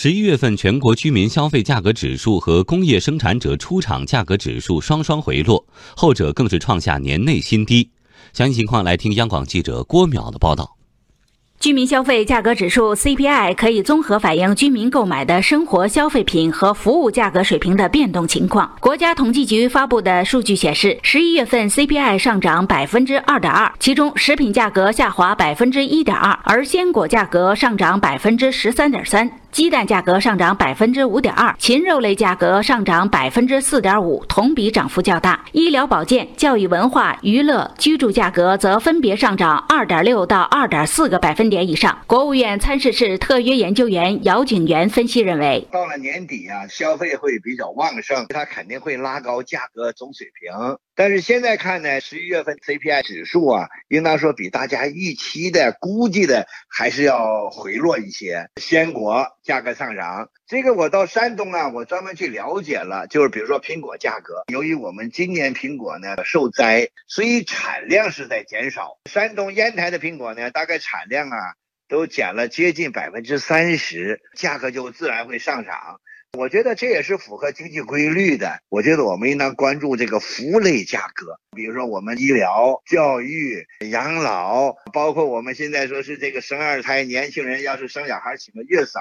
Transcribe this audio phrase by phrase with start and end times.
[0.00, 7.90] 十一月份全国居民消费价格指数和工业生产者出厂价格指数双双回落，后者更是创下年内新低。
[8.32, 10.76] 详细情况来听央广记者郭淼的报道。
[11.58, 18.72] 居民消费价格指数 CPI 可以综合反映居民购买的生活消费品和服务价格水平的变动情况。
[18.78, 29.28] 国家统计局发布的数据显示，十一月份 CPI 上涨百分之二点二，其中食品价格下滑百分之一点二，而鲜果价格上涨百分之十三点三。
[29.50, 35.44] 鸡蛋价格上涨百分之五点二，禽肉类价格上涨百分之四点五，同比涨幅较大。
[35.52, 41.98] 医疗保健、教育文化、娱乐、居住价格则分别上涨二点六到二点四个百分点以上。
[42.06, 50.78] 国务院参事室特约研究员姚景元分析认为，到了年底啊，消费会比较旺盛，它肯定会拉高价格总水平。
[50.98, 58.50] 但是现在看呢，十一月份 CPI 指数啊，应当说比大家预期的估计的还是要回落一些。
[58.56, 68.98] 鲜果价格上涨，这个我到山东啊，我专门去了解了，就是比如说苹果价格，由于我们今年苹果呢受灾，所以产量是在减少。
[69.08, 71.54] 山东烟台的苹果呢，大概产量啊
[71.86, 76.00] 都减了接近百分之三十，价格就自然会上涨。
[76.36, 78.60] 我觉得这也是符合经济规律的。
[78.68, 89.00] 我觉得我们应当关注这个服务类价格，比如说我们医疗、教育、养老，包括我们现在说是这个生二胎，年轻人要是生小孩请个月嫂，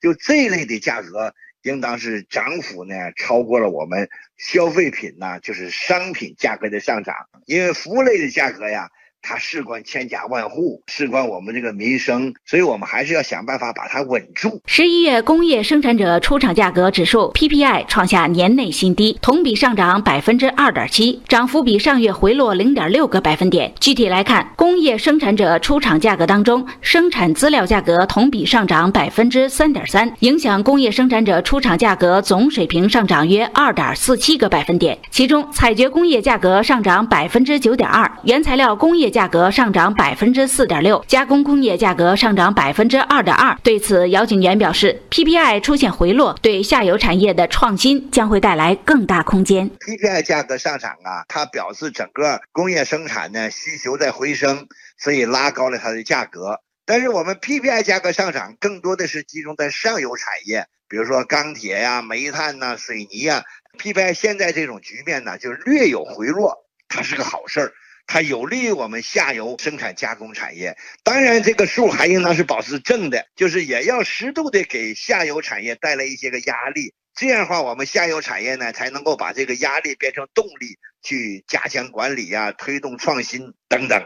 [0.00, 7.14] 就这一类的价格，应当是涨幅呢超过了我们消费品呢，就是商品价格的上涨，
[7.46, 8.90] 因为服务类的价格呀。
[9.20, 14.62] 它事关千家万户，事关我们这个民生，所以我们还是要想办法把它稳住。
[14.66, 23.72] 十一月工业生产者出厂价格指数 PPI 创下年内新低，同比上涨百分之二点七，涨幅比上月回落零点六个百分点。
[23.80, 34.96] 具体来看，工业生产者出厂价格当中，生产资料价格同比上涨百分之三点三，影响工业生产者出厂价格总水平上涨约二点四七个百分点。
[35.10, 39.07] 其中，采掘工业价格上涨百分之九点二，原材料工业。
[39.10, 43.56] 价格上涨百分之四点六，加工工业价格上涨百分之二点二。
[43.62, 49.70] 对此，姚景元表示，PPI 出现回落，对下游产业的创新将会带来更大空间。
[49.80, 54.66] PPI 价格上涨啊，它表示整个工业生产呢需求在回升，
[54.98, 56.60] 所以拉高了它的价格。
[56.86, 63.44] 但是我们 PPI 价格上涨更多的是集中在上游产业，比如说钢铁呀、煤炭呐、水泥呀。
[63.78, 67.72] PPI 现在这种局面呢，就略有回落，它是个好事儿。
[68.08, 84.02] 它有利于我们下游生产加工产业，当然这个数还应当是保持正的，就是也要适度的给下游产业带来一些个压力，这样的话我们下游产业呢才能够把这个压力变成动力，去加强管理呀，推动创新等等。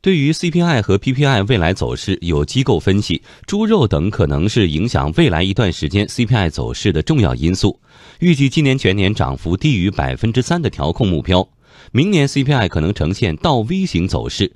[0.00, 7.78] 对于 CPI 和 PPI 未来走势，有机构分析，猪肉等可能是影响未来一段时间 CPI 走势的重要因素，
[8.20, 11.46] 预计今年全年涨幅低于百分之三的调控目标。
[11.92, 14.52] 明年 CPI 可能呈现倒 V 型走势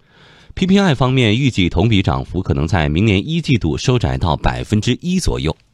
[0.55, 5.57] ，PPI 方面预计同比涨幅可能在明年一季度收窄到百分之一左右。